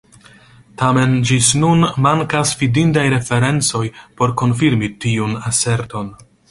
[0.81, 3.85] Tamen ĝis nun mankas fidindaj referencoj
[4.23, 6.15] por konfirmi tiun aserton.